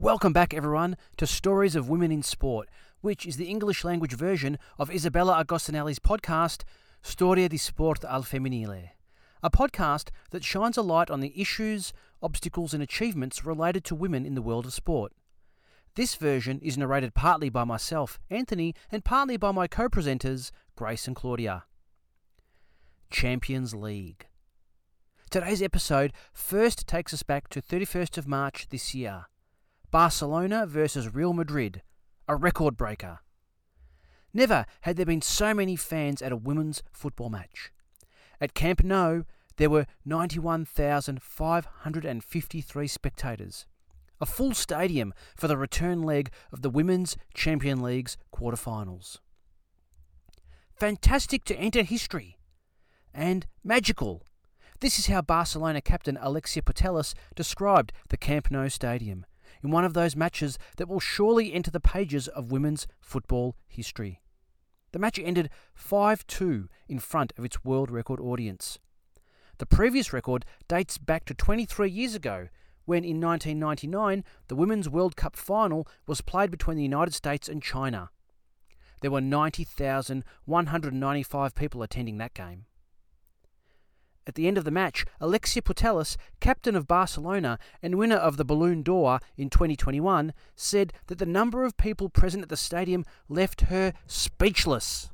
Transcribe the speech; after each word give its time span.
Welcome 0.00 0.32
back, 0.32 0.54
everyone, 0.54 0.96
to 1.18 1.26
Stories 1.26 1.76
of 1.76 1.90
Women 1.90 2.10
in 2.10 2.22
Sport, 2.22 2.70
which 3.02 3.26
is 3.26 3.36
the 3.36 3.50
English 3.50 3.84
language 3.84 4.14
version 4.14 4.58
of 4.78 4.90
Isabella 4.90 5.44
Agostinelli's 5.44 5.98
podcast, 5.98 6.62
Storia 7.02 7.50
di 7.50 7.58
Sport 7.58 8.02
al 8.06 8.22
Femminile, 8.22 8.92
a 9.42 9.50
podcast 9.50 10.08
that 10.30 10.42
shines 10.42 10.78
a 10.78 10.82
light 10.82 11.10
on 11.10 11.20
the 11.20 11.38
issues, 11.38 11.92
obstacles, 12.22 12.72
and 12.72 12.82
achievements 12.82 13.44
related 13.44 13.84
to 13.84 13.94
women 13.94 14.24
in 14.24 14.34
the 14.34 14.40
world 14.40 14.64
of 14.64 14.72
sport. 14.72 15.12
This 15.96 16.14
version 16.14 16.60
is 16.60 16.78
narrated 16.78 17.12
partly 17.12 17.50
by 17.50 17.64
myself, 17.64 18.18
Anthony, 18.30 18.74
and 18.90 19.04
partly 19.04 19.36
by 19.36 19.52
my 19.52 19.66
co 19.66 19.90
presenters, 19.90 20.50
Grace 20.76 21.06
and 21.06 21.14
Claudia. 21.14 21.64
Champions 23.10 23.74
League. 23.74 24.28
Today's 25.28 25.60
episode 25.60 26.14
first 26.32 26.86
takes 26.86 27.12
us 27.12 27.22
back 27.22 27.48
to 27.48 27.60
31st 27.60 28.16
of 28.16 28.26
March 28.26 28.66
this 28.70 28.94
year. 28.94 29.26
Barcelona 29.90 30.66
versus 30.66 31.12
Real 31.12 31.32
Madrid, 31.32 31.82
a 32.28 32.36
record 32.36 32.76
breaker. 32.76 33.18
Never 34.32 34.64
had 34.82 34.96
there 34.96 35.04
been 35.04 35.20
so 35.20 35.52
many 35.52 35.74
fans 35.74 36.22
at 36.22 36.30
a 36.30 36.36
women's 36.36 36.84
football 36.92 37.28
match. 37.28 37.72
At 38.40 38.54
Camp 38.54 38.84
Nou, 38.84 39.24
there 39.56 39.68
were 39.68 39.88
91,553 40.04 42.86
spectators. 42.86 43.66
A 44.20 44.26
full 44.26 44.54
stadium 44.54 45.12
for 45.36 45.48
the 45.48 45.56
return 45.56 46.04
leg 46.04 46.30
of 46.52 46.62
the 46.62 46.70
Women's 46.70 47.16
Champion 47.34 47.82
League's 47.82 48.16
quarterfinals. 48.32 49.18
Fantastic 50.76 51.42
to 51.46 51.56
enter 51.56 51.82
history. 51.82 52.38
And 53.12 53.48
magical. 53.64 54.22
This 54.78 55.00
is 55.00 55.08
how 55.08 55.20
Barcelona 55.20 55.80
captain 55.80 56.16
Alexia 56.20 56.62
Putellas 56.62 57.12
described 57.34 57.92
the 58.08 58.16
Camp 58.16 58.52
Nou 58.52 58.68
stadium 58.68 59.26
in 59.62 59.70
one 59.70 59.84
of 59.84 59.94
those 59.94 60.16
matches 60.16 60.58
that 60.76 60.88
will 60.88 61.00
surely 61.00 61.52
enter 61.52 61.70
the 61.70 61.80
pages 61.80 62.28
of 62.28 62.52
women's 62.52 62.86
football 63.00 63.56
history. 63.66 64.20
The 64.92 64.98
match 64.98 65.18
ended 65.18 65.50
5 65.74 66.26
2 66.26 66.68
in 66.88 66.98
front 66.98 67.32
of 67.38 67.44
its 67.44 67.64
world 67.64 67.90
record 67.90 68.20
audience. 68.20 68.78
The 69.58 69.66
previous 69.66 70.12
record 70.12 70.44
dates 70.68 70.98
back 70.98 71.24
to 71.26 71.34
23 71.34 71.90
years 71.90 72.14
ago 72.14 72.48
when 72.86 73.04
in 73.04 73.20
1999 73.20 74.24
the 74.48 74.56
Women's 74.56 74.88
World 74.88 75.16
Cup 75.16 75.36
final 75.36 75.86
was 76.06 76.22
played 76.22 76.50
between 76.50 76.76
the 76.76 76.82
United 76.82 77.14
States 77.14 77.48
and 77.48 77.62
China. 77.62 78.10
There 79.00 79.10
were 79.10 79.20
90,195 79.20 81.54
people 81.54 81.82
attending 81.82 82.18
that 82.18 82.34
game. 82.34 82.66
At 84.26 84.34
the 84.34 84.46
end 84.46 84.58
of 84.58 84.64
the 84.64 84.70
match, 84.70 85.04
Alexia 85.20 85.62
Putellas, 85.62 86.16
captain 86.40 86.76
of 86.76 86.86
Barcelona 86.86 87.58
and 87.82 87.96
winner 87.96 88.16
of 88.16 88.36
the 88.36 88.44
Ballon 88.44 88.82
d'Or 88.82 89.18
in 89.36 89.50
2021, 89.50 90.32
said 90.54 90.92
that 91.06 91.18
the 91.18 91.26
number 91.26 91.64
of 91.64 91.76
people 91.76 92.08
present 92.08 92.42
at 92.42 92.48
the 92.48 92.56
stadium 92.56 93.04
left 93.28 93.62
her 93.62 93.92
speechless. 94.06 95.10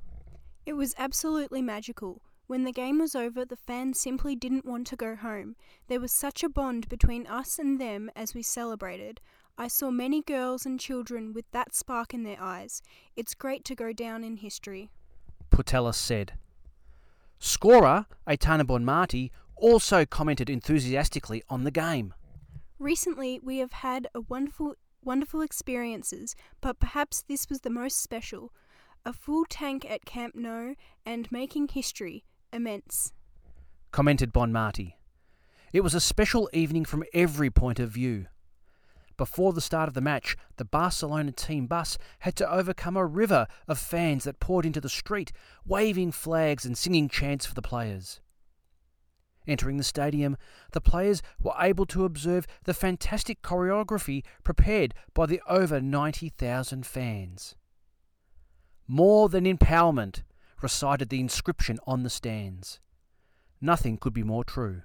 It 0.67 0.75
was 0.75 0.95
absolutely 0.99 1.63
magical. 1.63 2.21
When 2.49 2.65
the 2.65 2.73
game 2.73 2.99
was 2.99 3.15
over, 3.15 3.45
the 3.45 3.57
fans 3.57 4.01
simply 4.01 4.37
didn't 4.37 4.67
want 4.67 4.87
to 4.89 4.97
go 4.97 5.17
home. 5.17 5.57
There 5.89 6.01
was 6.01 6.13
such 6.13 6.45
a 6.45 6.49
bond 6.49 6.89
between 6.89 7.27
us 7.27 7.59
and 7.59 7.81
them 7.81 8.11
as 8.15 8.35
we 8.35 8.43
celebrated. 8.43 9.21
I 9.59 9.69
saw 9.69 9.91
many 9.91 10.23
girls 10.23 10.67
and 10.67 10.79
children 10.79 11.33
with 11.33 11.51
that 11.53 11.75
spark 11.75 12.13
in 12.13 12.25
their 12.25 12.41
eyes. 12.41 12.83
It's 13.17 13.35
great 13.35 13.65
to 13.65 13.75
go 13.75 13.93
down 13.93 14.23
in 14.23 14.37
history. 14.37 14.91
Putellas 15.51 15.95
said. 15.95 16.35
Scorer 17.39 18.07
Aitana 18.27 18.65
Bonmati 18.65 19.31
also 19.57 20.05
commented 20.05 20.51
enthusiastically 20.51 21.43
on 21.49 21.65
the 21.65 21.71
game. 21.71 22.15
Recently, 22.79 23.41
we 23.43 23.59
have 23.59 23.73
had 23.73 24.09
a 24.15 24.21
wonderful, 24.21 24.75
wonderful 25.03 25.41
experiences, 25.41 26.35
but 26.61 26.79
perhaps 26.79 27.23
this 27.23 27.49
was 27.49 27.61
the 27.61 27.71
most 27.71 28.03
special. 28.03 28.53
A 29.05 29.13
full 29.13 29.45
tank 29.49 29.89
at 29.89 30.05
Camp 30.05 30.35
Nou 30.35 30.75
and 31.05 31.31
making 31.31 31.69
history 31.69 32.25
immense. 32.53 33.13
Commented 33.93 34.33
Bonmati. 34.33 34.95
It 35.73 35.81
was 35.81 35.95
a 35.95 36.01
special 36.01 36.51
evening 36.53 36.85
from 36.85 37.05
every 37.15 37.51
point 37.51 37.79
of 37.79 37.91
view. 37.91 38.27
Before 39.17 39.53
the 39.53 39.61
start 39.63 39.89
of 39.89 39.95
the 39.95 40.01
match, 40.01 40.37
the 40.57 40.65
Barcelona 40.65 41.33
team 41.33 41.67
bus 41.67 41.97
had 42.21 42.37
to 42.37 42.51
overcome 42.51 42.97
a 42.97 43.07
river 43.07 43.47
of 43.67 43.79
fans 43.79 44.25
that 44.25 44.41
poured 44.41 44.67
into 44.67 44.81
the 44.81 44.91
street, 44.91 45.33
waving 45.65 46.13
flags 46.13 46.67
and 46.67 46.77
singing 46.77 47.09
chants 47.09 47.47
for 47.47 47.55
the 47.55 47.63
players. 47.63 48.21
Entering 49.47 49.77
the 49.77 49.85
stadium, 49.85 50.37
the 50.73 50.81
players 50.81 51.23
were 51.41 51.55
able 51.59 51.87
to 51.87 52.05
observe 52.05 52.47
the 52.65 52.75
fantastic 52.75 53.43
choreography 53.43 54.25
prepared 54.43 54.93
by 55.15 55.25
the 55.25 55.41
over 55.49 55.81
90,000 55.81 56.85
fans. 56.85 57.55
More 58.87 59.29
than 59.29 59.45
empowerment, 59.45 60.23
recited 60.63 61.09
the 61.09 61.21
inscription 61.21 61.79
on 61.87 62.03
the 62.03 62.11
stands. 62.11 62.81
Nothing 63.61 63.97
could 63.97 64.13
be 64.13 64.23
more 64.23 64.45
true. 64.45 64.83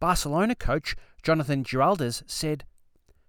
Barcelona 0.00 0.54
coach 0.54 0.96
Jonathan 1.22 1.64
Giraldez 1.64 2.22
said, 2.26 2.64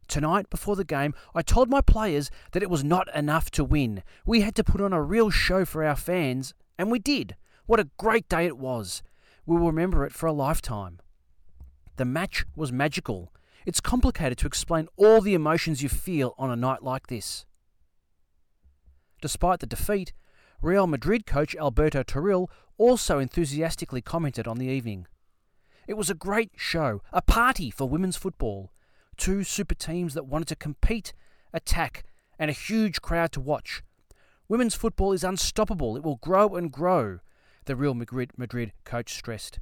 Tonight, 0.08 0.50
before 0.50 0.75
the 0.75 0.84
game, 0.84 1.14
I 1.34 1.41
told 1.41 1.69
my 1.69 1.81
players 1.81 2.30
that 2.52 2.64
it 2.64 2.69
was 2.69 2.84
not 2.84 3.14
enough 3.16 3.50
to 3.52 3.64
win. 3.64 4.03
We 4.25 4.41
had 4.41 4.56
to 4.56 4.64
put 4.64 4.81
on 4.81 4.94
a 4.94 5.02
real 5.02 5.30
show 5.30 5.66
for 5.66 5.84
our 5.84 5.96
fans, 5.96 6.53
and 6.78 6.91
we 6.91 7.00
did. 7.00 7.36
What 7.66 7.80
a 7.80 7.90
great 7.97 8.28
day 8.28 8.46
it 8.46 8.58
was. 8.58 9.02
We 9.46 9.58
will 9.58 9.68
remember 9.68 10.06
it 10.06 10.13
for 10.13 10.28
a 10.28 10.34
lifetime. 10.34 11.00
The 11.96 12.06
match 12.06 12.46
was 12.56 12.72
magical. 12.72 13.31
It's 13.66 13.80
complicated 13.80 14.38
to 14.40 14.47
explain 14.47 14.88
all 14.97 15.22
the 15.22 15.34
emotions 15.34 15.81
you 15.81 15.90
feel 15.90 16.36
on 16.38 16.52
a 16.52 16.56
night 16.56 16.84
like 16.84 17.08
this. 17.08 17.46
Despite 19.22 19.59
the 19.59 19.66
defeat, 19.66 20.12
Real 20.62 20.88
Madrid 20.88 21.25
coach 21.25 21.56
Alberto 21.56 22.03
Toril 22.03 22.50
also 22.78 23.19
enthusiastically 23.19 24.02
commented 24.02 24.47
on 24.47 24.58
the 24.58 24.68
evening. 24.68 25.08
It 25.88 25.96
was 25.96 26.09
a 26.09 26.16
great 26.16 26.52
show, 26.56 27.02
a 27.12 27.22
party 27.22 27.69
for 27.69 27.88
women's 27.88 28.18
football 28.18 28.72
two 29.18 29.44
super 29.44 29.75
teams 29.75 30.13
that 30.13 30.25
wanted 30.25 30.47
to 30.50 30.56
compete, 30.56 31.13
attack, 31.53 32.03
and 32.40 32.50
a 32.50 32.53
huge 32.53 33.01
crowd 33.01 33.31
to 33.34 33.41
watch. 33.41 33.84
Women's 34.47 34.75
football 34.75 35.13
is 35.13 35.24
unstoppable. 35.24 35.96
It 35.96 36.03
will 36.03 36.18
grow 36.18 36.56
and 36.56 36.72
grow, 36.72 37.19
the 37.66 37.75
Real 37.75 37.94
Madrid, 37.94 38.31
Madrid 38.38 38.74
coach 38.84 39.13
stressed. 39.13 39.59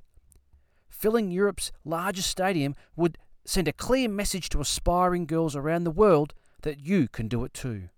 Filling 0.89 1.31
Europe's 1.31 1.72
largest 1.85 2.29
stadium 2.29 2.75
would 2.95 3.17
send 3.45 3.67
a 3.67 3.73
clear 3.73 4.09
message 4.09 4.50
to 4.50 4.62
aspiring 4.62 5.25
girls 5.25 5.56
around 5.56 5.83
the 5.83 5.91
world 5.91 6.33
that 6.62 6.79
you 6.79 7.07
can 7.07 7.28
do 7.28 7.44
it 7.44 7.53
too. 7.53 7.89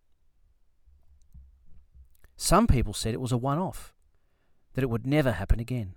Some 2.36 2.68
people 2.68 2.94
said 2.94 3.14
it 3.14 3.22
was 3.22 3.32
a 3.32 3.38
one 3.38 3.60
off, 3.60 3.94
that 4.74 4.84
it 4.84 4.90
would 4.90 5.06
never 5.06 5.34
happen 5.34 5.60
again 5.60 5.96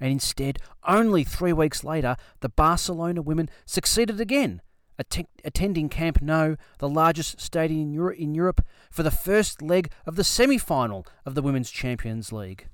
and 0.00 0.10
instead, 0.10 0.58
only 0.86 1.24
three 1.24 1.52
weeks 1.52 1.84
later, 1.84 2.16
the 2.40 2.48
Barcelona 2.48 3.22
women 3.22 3.48
succeeded 3.64 4.20
again, 4.20 4.60
att- 4.98 5.28
attending 5.44 5.88
Camp 5.88 6.20
Nou, 6.22 6.56
the 6.78 6.88
largest 6.88 7.40
stadium 7.40 7.82
in, 7.82 7.92
Euro- 7.92 8.14
in 8.14 8.34
Europe, 8.34 8.64
for 8.90 9.02
the 9.02 9.10
first 9.10 9.62
leg 9.62 9.90
of 10.06 10.16
the 10.16 10.24
semi 10.24 10.58
final 10.58 11.06
of 11.24 11.34
the 11.34 11.42
Women's 11.42 11.70
Champions 11.70 12.32
League. 12.32 12.68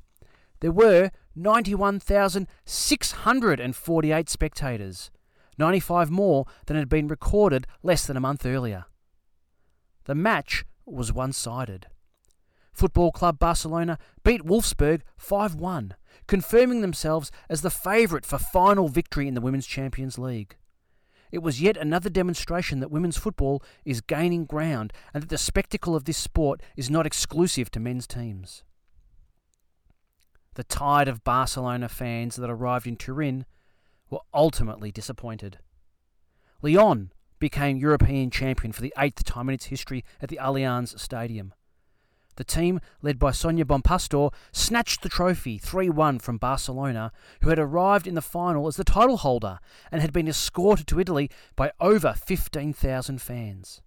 There 0.60 0.72
were 0.72 1.10
91,648 1.34 4.28
spectators, 4.28 5.10
95 5.58 6.10
more 6.10 6.46
than 6.66 6.76
had 6.76 6.88
been 6.88 7.08
recorded 7.08 7.66
less 7.82 8.06
than 8.06 8.16
a 8.16 8.20
month 8.20 8.46
earlier. 8.46 8.84
The 10.04 10.14
match 10.14 10.64
was 10.86 11.12
one 11.12 11.32
sided. 11.32 11.88
Football 12.72 13.12
Club 13.12 13.38
Barcelona 13.38 13.98
beat 14.24 14.44
Wolfsburg 14.44 15.02
5 15.16 15.54
1, 15.54 15.94
confirming 16.26 16.80
themselves 16.80 17.30
as 17.48 17.62
the 17.62 17.70
favourite 17.70 18.26
for 18.26 18.38
final 18.38 18.88
victory 18.88 19.28
in 19.28 19.34
the 19.34 19.40
Women's 19.40 19.66
Champions 19.66 20.18
League. 20.18 20.56
It 21.30 21.42
was 21.42 21.62
yet 21.62 21.78
another 21.78 22.10
demonstration 22.10 22.80
that 22.80 22.90
women's 22.90 23.16
football 23.16 23.62
is 23.86 24.02
gaining 24.02 24.44
ground 24.44 24.92
and 25.14 25.22
that 25.22 25.30
the 25.30 25.38
spectacle 25.38 25.96
of 25.96 26.04
this 26.04 26.18
sport 26.18 26.62
is 26.76 26.90
not 26.90 27.06
exclusive 27.06 27.70
to 27.70 27.80
men's 27.80 28.06
teams. 28.06 28.62
The 30.54 30.64
tide 30.64 31.08
of 31.08 31.24
Barcelona 31.24 31.88
fans 31.88 32.36
that 32.36 32.50
arrived 32.50 32.86
in 32.86 32.96
Turin 32.96 33.46
were 34.10 34.20
ultimately 34.34 34.92
disappointed. 34.92 35.58
Lyon 36.60 37.12
became 37.38 37.78
European 37.78 38.30
champion 38.30 38.70
for 38.72 38.82
the 38.82 38.92
eighth 38.98 39.24
time 39.24 39.48
in 39.48 39.54
its 39.54 39.66
history 39.66 40.04
at 40.20 40.28
the 40.28 40.38
Allianz 40.40 40.98
Stadium. 40.98 41.54
The 42.36 42.44
team, 42.44 42.80
led 43.02 43.18
by 43.18 43.30
Sonia 43.32 43.64
Bompastor, 43.64 44.32
snatched 44.52 45.02
the 45.02 45.08
trophy 45.08 45.58
3 45.58 45.90
1 45.90 46.18
from 46.18 46.38
Barcelona, 46.38 47.12
who 47.42 47.50
had 47.50 47.58
arrived 47.58 48.06
in 48.06 48.14
the 48.14 48.22
final 48.22 48.66
as 48.66 48.76
the 48.76 48.84
title 48.84 49.18
holder 49.18 49.58
and 49.90 50.00
had 50.00 50.12
been 50.12 50.28
escorted 50.28 50.86
to 50.88 51.00
Italy 51.00 51.30
by 51.56 51.72
over 51.78 52.14
15,000 52.14 53.20
fans. 53.20 53.82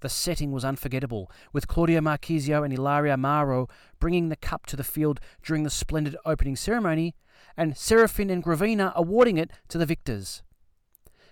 The 0.00 0.10
setting 0.10 0.52
was 0.52 0.64
unforgettable, 0.64 1.30
with 1.54 1.68
Claudia 1.68 2.02
Marchisio 2.02 2.62
and 2.62 2.72
Ilaria 2.72 3.16
Mauro 3.16 3.68
bringing 3.98 4.28
the 4.28 4.36
cup 4.36 4.66
to 4.66 4.76
the 4.76 4.84
field 4.84 5.20
during 5.42 5.62
the 5.62 5.70
splendid 5.70 6.16
opening 6.26 6.54
ceremony, 6.54 7.14
and 7.56 7.74
Ceferin 7.74 8.30
and 8.30 8.44
Gravina 8.44 8.94
awarding 8.94 9.38
it 9.38 9.50
to 9.68 9.78
the 9.78 9.86
victors. 9.86 10.42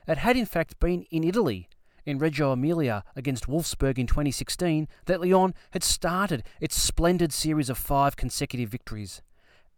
it 0.08 0.18
had 0.18 0.36
in 0.36 0.46
fact 0.46 0.80
been 0.80 1.02
in 1.10 1.24
Italy, 1.24 1.68
in 2.06 2.18
Reggio 2.18 2.52
Emilia 2.52 3.04
against 3.16 3.46
Wolfsburg 3.46 3.98
in 3.98 4.06
2016, 4.06 4.88
that 5.06 5.20
Lyon 5.20 5.54
had 5.72 5.82
started 5.82 6.42
its 6.60 6.76
splendid 6.76 7.32
series 7.32 7.70
of 7.70 7.78
five 7.78 8.16
consecutive 8.16 8.68
victories. 8.68 9.22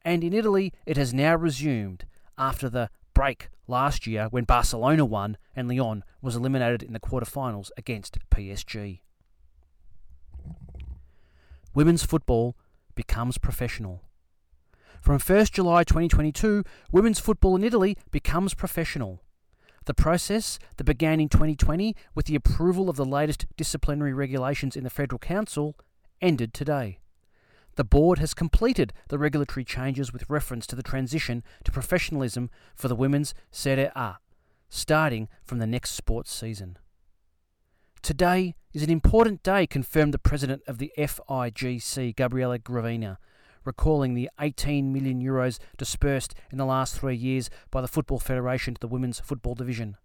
And 0.04 0.22
in 0.22 0.32
Italy, 0.32 0.72
it 0.86 0.96
has 0.96 1.12
now 1.12 1.34
resumed 1.36 2.06
after 2.38 2.68
the 2.68 2.90
break 3.14 3.48
last 3.66 4.06
year 4.06 4.28
when 4.30 4.44
Barcelona 4.44 5.04
won 5.04 5.36
and 5.54 5.68
Lyon 5.68 6.04
was 6.20 6.36
eliminated 6.36 6.82
in 6.82 6.92
the 6.92 7.00
quarterfinals 7.00 7.70
against 7.76 8.18
PSG. 8.30 9.00
Women's 11.74 12.04
football 12.04 12.56
becomes 12.94 13.38
professional. 13.38 14.02
From 15.00 15.18
1st 15.18 15.52
July 15.52 15.84
2022, 15.84 16.64
women's 16.90 17.20
football 17.20 17.54
in 17.54 17.64
Italy 17.64 17.96
becomes 18.10 18.54
professional. 18.54 19.22
The 19.86 19.94
process 19.94 20.58
that 20.76 20.84
began 20.84 21.20
in 21.20 21.28
2020 21.28 21.94
with 22.14 22.26
the 22.26 22.34
approval 22.34 22.90
of 22.90 22.96
the 22.96 23.04
latest 23.04 23.46
disciplinary 23.56 24.12
regulations 24.12 24.76
in 24.76 24.84
the 24.84 24.90
Federal 24.90 25.20
Council 25.20 25.76
ended 26.20 26.52
today. 26.52 26.98
The 27.76 27.84
board 27.84 28.18
has 28.18 28.34
completed 28.34 28.92
the 29.08 29.18
regulatory 29.18 29.64
changes 29.64 30.12
with 30.12 30.28
reference 30.28 30.66
to 30.68 30.76
the 30.76 30.82
transition 30.82 31.44
to 31.64 31.70
professionalism 31.70 32.50
for 32.74 32.88
the 32.88 32.96
women's 32.96 33.32
Serie 33.52 33.90
A, 33.94 34.16
starting 34.68 35.28
from 35.44 35.58
the 35.58 35.66
next 35.66 35.90
sports 35.90 36.32
season. 36.32 36.78
Today 38.02 38.54
is 38.72 38.82
an 38.82 38.90
important 38.90 39.42
day, 39.42 39.66
confirmed 39.66 40.14
the 40.14 40.18
president 40.18 40.62
of 40.66 40.78
the 40.78 40.92
FIGC, 40.98 42.16
Gabriele 42.16 42.58
Gravina, 42.58 43.18
recalling 43.66 44.14
the 44.14 44.30
18 44.40 44.92
million 44.92 45.20
euros 45.20 45.58
dispersed 45.76 46.34
in 46.50 46.58
the 46.58 46.64
last 46.64 46.98
three 46.98 47.16
years 47.16 47.50
by 47.70 47.80
the 47.80 47.88
Football 47.88 48.18
Federation 48.18 48.74
to 48.74 48.80
the 48.80 48.88
Women's 48.88 49.20
Football 49.20 49.54
Division. 49.54 49.96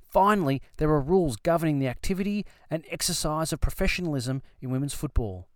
Finally, 0.00 0.62
there 0.78 0.88
are 0.88 1.00
rules 1.00 1.36
governing 1.36 1.78
the 1.78 1.88
activity 1.88 2.46
and 2.70 2.84
exercise 2.90 3.52
of 3.52 3.60
professionalism 3.60 4.42
in 4.60 4.70
women's 4.70 4.94
football. 4.94 5.48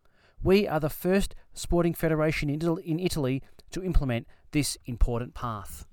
We 0.43 0.69
are 0.69 0.81
the 0.81 0.91
first 0.91 1.35
sporting 1.55 1.94
federation 1.94 2.50
in 2.50 2.99
Italy 3.00 3.43
to 3.71 3.83
implement 3.83 4.27
this 4.50 4.77
important 4.85 5.35
path. 5.35 5.87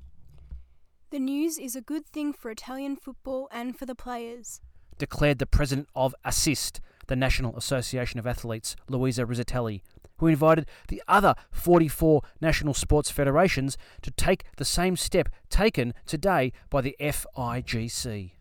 The 1.11 1.19
news 1.19 1.57
is 1.57 1.75
a 1.75 1.81
good 1.81 2.05
thing 2.05 2.33
for 2.33 2.51
Italian 2.51 2.95
football 2.95 3.47
and 3.51 3.77
for 3.77 3.85
the 3.85 3.95
players, 3.95 4.61
declared 4.97 5.39
the 5.39 5.45
president 5.45 5.87
of 5.95 6.13
ASSIST, 6.25 6.81
the 7.07 7.15
National 7.15 7.55
Association 7.57 8.19
of 8.19 8.27
Athletes, 8.27 8.75
Luisa 8.87 9.25
Rizzitelli, 9.25 9.81
who 10.19 10.27
invited 10.27 10.67
the 10.87 11.01
other 11.07 11.35
44 11.51 12.21
national 12.39 12.73
sports 12.73 13.09
federations 13.09 13.77
to 14.01 14.11
take 14.11 14.43
the 14.57 14.65
same 14.65 14.95
step 14.95 15.29
taken 15.49 15.93
today 16.05 16.53
by 16.69 16.81
the 16.81 16.95
FIGC. 16.99 18.31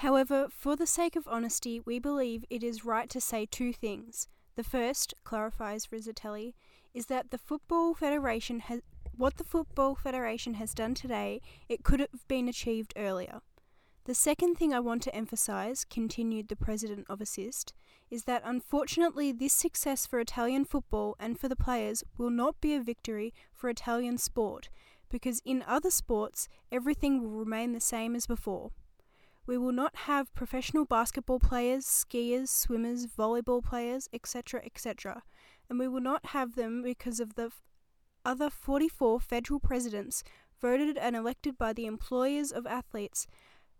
However, 0.00 0.48
for 0.50 0.76
the 0.76 0.86
sake 0.86 1.16
of 1.16 1.26
honesty, 1.26 1.80
we 1.80 1.98
believe 1.98 2.44
it 2.50 2.62
is 2.62 2.84
right 2.84 3.08
to 3.08 3.20
say 3.20 3.46
two 3.46 3.72
things. 3.72 4.28
The 4.54 4.64
first, 4.64 5.14
clarifies 5.24 5.86
Rizzitelli, 5.86 6.52
is 6.92 7.06
that 7.06 7.30
the 7.30 7.38
Football 7.38 7.94
Federation 7.94 8.60
has 8.60 8.82
what 9.16 9.38
the 9.38 9.44
Football 9.44 9.94
Federation 9.94 10.54
has 10.54 10.74
done 10.74 10.94
today, 10.94 11.40
it 11.68 11.82
could 11.82 12.00
have 12.00 12.28
been 12.28 12.48
achieved 12.48 12.92
earlier. 12.96 13.40
The 14.06 14.14
second 14.14 14.54
thing 14.54 14.72
I 14.72 14.78
want 14.78 15.02
to 15.02 15.14
emphasise, 15.16 15.84
continued 15.84 16.46
the 16.46 16.54
president 16.54 17.06
of 17.08 17.20
Assist, 17.20 17.74
is 18.08 18.22
that 18.22 18.40
unfortunately 18.44 19.32
this 19.32 19.52
success 19.52 20.06
for 20.06 20.20
Italian 20.20 20.64
football 20.64 21.16
and 21.18 21.36
for 21.36 21.48
the 21.48 21.56
players 21.56 22.04
will 22.16 22.30
not 22.30 22.60
be 22.60 22.72
a 22.72 22.80
victory 22.80 23.34
for 23.52 23.68
Italian 23.68 24.16
sport, 24.16 24.68
because 25.10 25.42
in 25.44 25.64
other 25.66 25.90
sports 25.90 26.48
everything 26.70 27.20
will 27.20 27.36
remain 27.36 27.72
the 27.72 27.80
same 27.80 28.14
as 28.14 28.28
before. 28.28 28.70
We 29.44 29.58
will 29.58 29.72
not 29.72 29.96
have 29.96 30.32
professional 30.34 30.84
basketball 30.84 31.40
players, 31.40 31.84
skiers, 31.84 32.46
swimmers, 32.46 33.08
volleyball 33.08 33.60
players, 33.60 34.08
etc., 34.12 34.62
etc., 34.64 35.24
and 35.68 35.80
we 35.80 35.88
will 35.88 36.00
not 36.00 36.26
have 36.26 36.54
them 36.54 36.80
because 36.80 37.18
of 37.18 37.34
the 37.34 37.50
other 38.24 38.50
44 38.50 39.18
federal 39.18 39.58
presidents 39.58 40.22
voted 40.60 40.96
and 40.96 41.16
elected 41.16 41.58
by 41.58 41.72
the 41.72 41.86
employers 41.86 42.52
of 42.52 42.68
athletes 42.68 43.26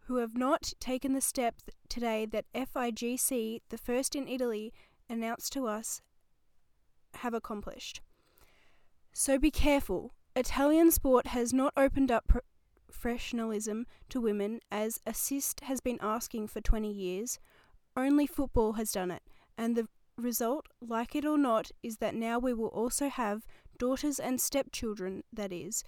who 0.06 0.16
have 0.16 0.36
not 0.36 0.72
taken 0.78 1.12
the 1.12 1.20
step 1.20 1.56
today 1.88 2.26
that 2.26 2.46
FIGC, 2.54 3.60
the 3.68 3.78
first 3.78 4.14
in 4.14 4.28
Italy, 4.28 4.72
announced 5.08 5.52
to 5.52 5.66
us 5.66 6.00
have 7.14 7.34
accomplished. 7.34 8.00
So 9.12 9.38
be 9.38 9.50
careful. 9.50 10.12
Italian 10.34 10.90
sport 10.90 11.28
has 11.28 11.52
not 11.52 11.72
opened 11.76 12.10
up 12.10 12.30
professionalism 12.88 13.86
to 14.08 14.20
women, 14.20 14.60
as 14.70 15.00
Assist 15.06 15.60
has 15.60 15.80
been 15.80 15.98
asking 16.00 16.48
for 16.48 16.60
20 16.60 16.90
years. 16.90 17.38
Only 17.96 18.26
football 18.26 18.74
has 18.74 18.92
done 18.92 19.10
it, 19.10 19.22
and 19.56 19.74
the 19.74 19.88
result, 20.18 20.66
like 20.80 21.14
it 21.16 21.24
or 21.24 21.38
not, 21.38 21.70
is 21.82 21.96
that 21.96 22.14
now 22.14 22.38
we 22.38 22.52
will 22.52 22.68
also 22.68 23.08
have 23.08 23.46
daughters 23.78 24.18
and 24.18 24.40
stepchildren, 24.40 25.24
that 25.32 25.52
is, 25.52 25.82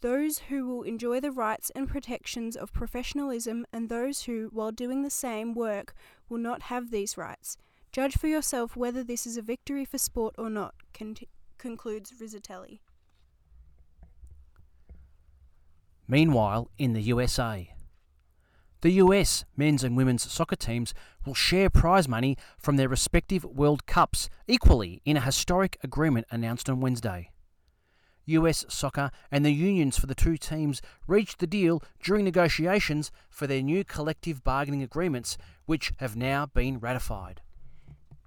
those 0.00 0.38
who 0.48 0.66
will 0.66 0.82
enjoy 0.82 1.20
the 1.20 1.30
rights 1.30 1.70
and 1.74 1.88
protections 1.88 2.56
of 2.56 2.72
professionalism, 2.72 3.66
and 3.72 3.88
those 3.88 4.22
who, 4.22 4.50
while 4.52 4.72
doing 4.72 5.02
the 5.02 5.10
same 5.10 5.54
work, 5.54 5.94
will 6.28 6.38
not 6.38 6.62
have 6.62 6.90
these 6.90 7.16
rights. 7.16 7.56
Judge 7.92 8.16
for 8.16 8.26
yourself 8.26 8.76
whether 8.76 9.02
this 9.02 9.26
is 9.26 9.36
a 9.36 9.42
victory 9.42 9.84
for 9.84 9.98
sport 9.98 10.34
or 10.36 10.50
not, 10.50 10.74
con- 10.92 11.16
concludes 11.58 12.12
Rizzitelli. 12.20 12.80
Meanwhile, 16.08 16.70
in 16.78 16.92
the 16.92 17.02
USA, 17.02 17.72
the 18.82 18.92
US 19.02 19.44
men's 19.56 19.82
and 19.82 19.96
women's 19.96 20.30
soccer 20.30 20.54
teams 20.54 20.94
will 21.24 21.34
share 21.34 21.70
prize 21.70 22.06
money 22.06 22.36
from 22.58 22.76
their 22.76 22.88
respective 22.88 23.44
World 23.44 23.86
Cups 23.86 24.28
equally 24.46 25.00
in 25.04 25.16
a 25.16 25.20
historic 25.20 25.78
agreement 25.82 26.26
announced 26.30 26.68
on 26.68 26.80
Wednesday. 26.80 27.30
US 28.26 28.64
Soccer 28.68 29.10
and 29.30 29.44
the 29.44 29.52
unions 29.52 29.98
for 29.98 30.06
the 30.06 30.14
two 30.14 30.36
teams 30.36 30.82
reached 31.06 31.38
the 31.38 31.46
deal 31.46 31.82
during 32.02 32.24
negotiations 32.24 33.10
for 33.28 33.46
their 33.46 33.62
new 33.62 33.84
collective 33.84 34.44
bargaining 34.44 34.82
agreements, 34.82 35.38
which 35.64 35.92
have 35.98 36.16
now 36.16 36.46
been 36.46 36.78
ratified. 36.78 37.40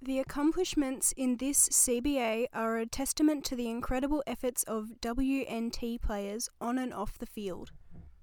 The 0.01 0.19
accomplishments 0.19 1.13
in 1.18 1.38
this 1.38 1.68
CBA 1.69 2.48
are 2.54 2.78
a 2.78 2.86
testament 2.86 3.44
to 3.46 3.56
the 3.56 3.69
incredible 3.69 4.24
efforts 4.25 4.64
of 4.64 4.94
WNT 5.02 6.02
players 6.02 6.50
on 6.62 6.78
and 6.78 6.94
off 6.94 7.18
the 7.18 7.26
field, 7.26 7.71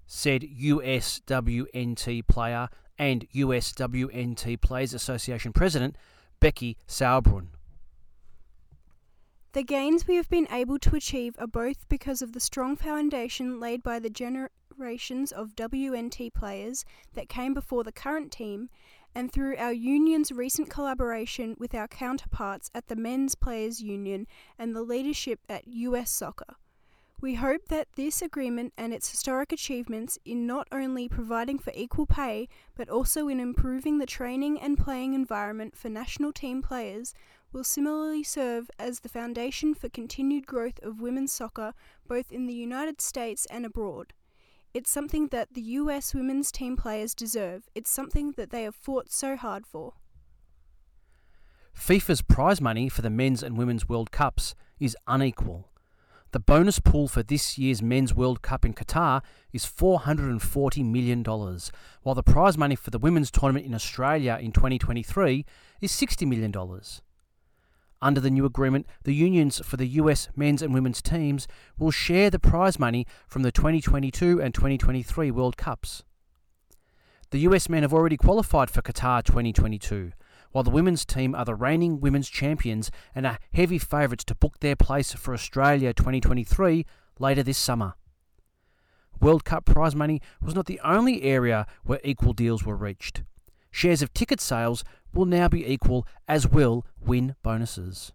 said 0.07 0.41
USWNT 0.41 2.27
player 2.27 2.69
and 2.97 3.29
USWNT 3.29 4.59
Players 4.59 4.93
Association 4.95 5.53
President 5.53 5.95
Becky 6.39 6.77
Sauerbrunn. 6.87 7.49
The 9.53 9.63
gains 9.63 10.05
we 10.05 10.15
have 10.17 10.29
been 10.29 10.47
able 10.51 10.77
to 10.79 10.95
achieve 10.95 11.35
are 11.39 11.47
both 11.47 11.87
because 11.87 12.21
of 12.21 12.33
the 12.33 12.39
strong 12.39 12.75
foundation 12.75 13.59
laid 13.59 13.81
by 13.81 13.97
the 13.97 14.09
generations 14.09 15.31
of 15.31 15.55
WNT 15.55 16.33
players 16.33 16.85
that 17.13 17.29
came 17.29 17.53
before 17.53 17.83
the 17.83 17.91
current 17.91 18.31
team 18.31 18.69
and 19.15 19.31
through 19.31 19.57
our 19.57 19.73
union's 19.73 20.31
recent 20.31 20.69
collaboration 20.69 21.55
with 21.57 21.73
our 21.73 21.87
counterparts 21.87 22.69
at 22.75 22.87
the 22.87 22.95
Men's 22.95 23.35
Players 23.35 23.81
Union 23.81 24.27
and 24.59 24.75
the 24.75 24.83
leadership 24.83 25.39
at 25.49 25.67
US 25.67 26.11
Soccer. 26.11 26.57
We 27.19 27.33
hope 27.33 27.69
that 27.69 27.87
this 27.95 28.21
agreement 28.21 28.73
and 28.77 28.93
its 28.93 29.09
historic 29.09 29.51
achievements 29.51 30.19
in 30.23 30.45
not 30.45 30.67
only 30.71 31.09
providing 31.09 31.57
for 31.57 31.73
equal 31.73 32.05
pay, 32.05 32.47
but 32.75 32.89
also 32.89 33.27
in 33.27 33.39
improving 33.39 33.97
the 33.97 34.05
training 34.05 34.59
and 34.59 34.77
playing 34.77 35.15
environment 35.15 35.75
for 35.75 35.89
national 35.89 36.31
team 36.31 36.61
players 36.61 37.15
will 37.51 37.63
similarly 37.63 38.23
serve 38.23 38.69
as 38.77 38.99
the 38.99 39.09
foundation 39.09 39.73
for 39.73 39.89
continued 39.89 40.45
growth 40.45 40.79
of 40.83 41.01
women's 41.01 41.31
soccer 41.31 41.73
both 42.07 42.31
in 42.31 42.47
the 42.47 42.53
United 42.53 43.01
States 43.01 43.45
and 43.49 43.65
abroad. 43.65 44.13
It's 44.73 44.91
something 44.91 45.29
that 45.29 45.53
the 45.53 45.61
US 45.61 46.13
women's 46.13 46.51
team 46.51 46.77
players 46.77 47.15
deserve. 47.15 47.67
It's 47.73 47.89
something 47.89 48.33
that 48.37 48.51
they 48.51 48.63
have 48.63 48.75
fought 48.75 49.11
so 49.11 49.35
hard 49.35 49.65
for. 49.65 49.93
FIFA's 51.75 52.21
prize 52.21 52.59
money 52.59 52.89
for 52.89 53.01
the 53.01 53.09
men's 53.09 53.43
and 53.43 53.57
women's 53.57 53.87
World 53.87 54.11
Cups 54.11 54.55
is 54.79 54.97
unequal. 55.07 55.69
The 56.31 56.39
bonus 56.39 56.79
pool 56.79 57.07
for 57.07 57.23
this 57.23 57.57
year's 57.57 57.81
Men's 57.81 58.13
World 58.13 58.41
Cup 58.41 58.65
in 58.65 58.73
Qatar 58.73 59.21
is 59.53 59.65
$440 59.65 60.83
million, 60.83 61.23
while 61.23 62.15
the 62.15 62.23
prize 62.23 62.57
money 62.57 62.75
for 62.75 62.89
the 62.89 62.99
women's 62.99 63.31
tournament 63.31 63.65
in 63.65 63.73
Australia 63.73 64.37
in 64.41 64.51
2023 64.51 65.45
is 65.79 65.91
$60 65.93 66.27
million. 66.27 66.51
Under 68.01 68.21
the 68.21 68.29
new 68.29 68.45
agreement, 68.45 68.85
the 69.03 69.13
unions 69.13 69.59
for 69.65 69.77
the 69.77 69.87
US 69.87 70.29
men's 70.35 70.61
and 70.61 70.73
women's 70.73 71.01
teams 71.01 71.47
will 71.77 71.91
share 71.91 72.29
the 72.29 72.39
prize 72.39 72.77
money 72.77 73.07
from 73.27 73.41
the 73.41 73.51
2022 73.51 74.41
and 74.41 74.53
2023 74.53 75.31
World 75.31 75.57
Cups. 75.57 76.03
The 77.31 77.39
US 77.39 77.67
men 77.67 77.81
have 77.81 77.93
already 77.93 78.15
qualified 78.15 78.69
for 78.69 78.81
Qatar 78.81 79.23
2022, 79.23 80.11
while 80.51 80.63
the 80.63 80.69
women's 80.69 81.05
team 81.05 81.35
are 81.35 81.43
the 81.43 81.55
reigning 81.55 81.99
women's 81.99 82.29
champions 82.29 82.91
and 83.13 83.25
are 83.25 83.39
heavy 83.51 83.79
favourites 83.79 84.23
to 84.25 84.35
book 84.35 84.59
their 84.59 84.75
place 84.75 85.13
for 85.13 85.33
Australia 85.33 85.93
2023 85.93 86.85
later 87.19 87.43
this 87.43 87.57
summer. 87.57 87.95
World 89.19 89.43
Cup 89.43 89.65
prize 89.65 89.95
money 89.95 90.21
was 90.41 90.53
not 90.53 90.67
the 90.67 90.79
only 90.83 91.23
area 91.23 91.65
where 91.83 91.99
equal 92.03 92.33
deals 92.33 92.63
were 92.63 92.77
reached. 92.77 93.23
Shares 93.71 94.01
of 94.01 94.13
ticket 94.13 94.39
sales 94.39 94.83
will 95.13 95.25
now 95.25 95.47
be 95.47 95.71
equal, 95.71 96.07
as 96.27 96.47
will 96.47 96.85
win 96.99 97.35
bonuses. 97.43 98.11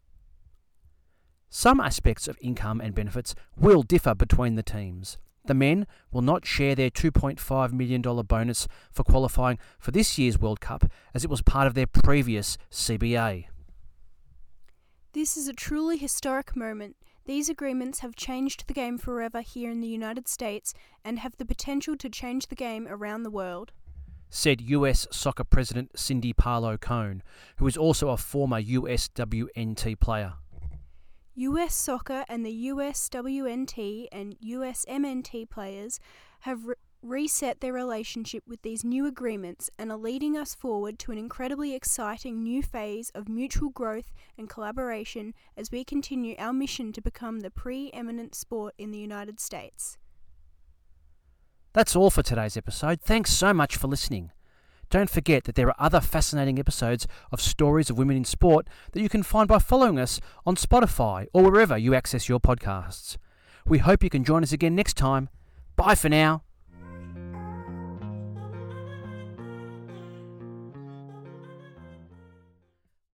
Some 1.49 1.81
aspects 1.81 2.29
of 2.29 2.39
income 2.41 2.81
and 2.81 2.95
benefits 2.95 3.35
will 3.57 3.83
differ 3.83 4.15
between 4.15 4.55
the 4.55 4.63
teams. 4.63 5.19
The 5.45 5.55
men 5.55 5.87
will 6.11 6.23
not 6.23 6.47
share 6.47 6.75
their 6.75 6.91
$2.5 6.91 7.73
million 7.73 8.01
bonus 8.01 8.69
for 8.93 9.03
qualifying 9.03 9.59
for 9.79 9.91
this 9.91 10.17
year's 10.17 10.39
World 10.39 10.61
Cup 10.61 10.91
as 11.15 11.25
it 11.25 11.31
was 11.31 11.43
part 11.43 11.67
of 11.67 11.75
their 11.75 11.87
previous 11.87 12.57
CBA. 12.71 13.47
This 15.13 15.37
is 15.37 15.49
a 15.49 15.53
truly 15.53 15.99
historic 15.99 16.57
moment. 16.57 16.97
These 17.27 17.49
agreements 17.49 17.99
have 18.01 18.17
changed 18.17 18.67
the 18.67 18.75
game 18.75 18.99
forever 18.99 19.43
here 19.43 19.71
in 19.71 19.81
the 19.81 19.89
United 19.89 20.27
States 20.29 20.75
and 21.05 21.19
have 21.19 21.37
the 21.37 21.45
potential 21.45 21.97
to 21.97 22.09
change 22.09 22.47
the 22.47 22.55
game 22.55 22.89
around 22.89 23.23
the 23.23 23.31
world. 23.31 23.73
Said 24.35 24.63
US 24.63 25.07
soccer 25.11 25.45
president 25.45 25.91
Cindy 25.95 26.33
Parlow 26.33 26.81
Cone, 26.81 27.23
who 27.59 27.67
is 27.67 27.77
also 27.77 28.09
a 28.09 28.17
former 28.17 28.63
USWNT 28.63 30.01
player. 30.01 30.33
US 31.35 31.75
Soccer 31.75 32.25
and 32.31 32.45
the 32.45 32.69
USWNT 32.69 34.07
and 34.11 34.35
USMNT 34.41 35.51
players 35.51 36.01
have 36.41 36.67
re- 36.67 36.75
reset 37.03 37.61
their 37.61 37.75
relationship 37.75 38.43
with 38.47 38.63
these 38.63 38.85
new 38.85 39.05
agreements 39.05 39.69
and 39.79 39.93
are 39.93 39.99
leading 39.99 40.39
us 40.39 40.55
forward 40.55 40.99
to 41.01 41.13
an 41.13 41.19
incredibly 41.19 41.75
exciting 41.75 42.43
new 42.43 42.63
phase 42.63 43.11
of 43.15 43.29
mutual 43.29 43.69
growth 43.69 44.15
and 44.39 44.49
collaboration 44.49 45.35
as 45.59 45.71
we 45.71 45.85
continue 45.85 46.35
our 46.39 46.55
mission 46.55 46.91
to 46.91 47.03
become 47.03 47.41
the 47.41 47.51
preeminent 47.51 48.35
sport 48.35 48.73
in 48.79 48.93
the 48.93 48.99
United 48.99 49.39
States. 49.39 49.99
That's 51.75 51.97
all 51.97 52.11
for 52.11 52.23
today's 52.23 52.57
episode. 52.59 53.01
Thanks 53.01 53.33
so 53.33 53.55
much 53.55 53.77
for 53.77 53.89
listening. 53.89 54.31
Don't 54.91 55.09
forget 55.09 55.45
that 55.45 55.55
there 55.55 55.69
are 55.69 55.77
other 55.79 56.03
fascinating 56.03 56.59
episodes 56.59 57.07
of 57.31 57.41
Stories 57.41 57.89
of 57.89 57.97
Women 57.97 58.19
in 58.19 58.27
Sport 58.27 58.69
that 58.93 59.01
you 59.01 59.09
can 59.09 59.23
find 59.23 59.49
by 59.49 59.59
following 59.59 59.99
us 59.99 60.21
on 60.45 60.57
Spotify 60.57 61.29
or 61.33 61.45
wherever 61.45 61.79
you 61.79 61.95
access 61.95 62.29
your 62.29 62.41
podcasts. 62.41 63.17
We 63.67 63.79
hope 63.79 64.03
you 64.03 64.11
can 64.11 64.23
join 64.23 64.43
us 64.43 64.53
again 64.53 64.75
next 64.75 64.99
time. 64.99 65.31
Bye 65.77 65.95
for 65.95 66.11
now. 66.11 66.43